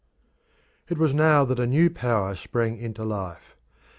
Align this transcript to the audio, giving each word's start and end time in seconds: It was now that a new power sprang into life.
It 0.89 0.97
was 0.97 1.13
now 1.13 1.45
that 1.45 1.59
a 1.59 1.67
new 1.67 1.87
power 1.91 2.35
sprang 2.35 2.79
into 2.79 3.03
life. 3.03 3.55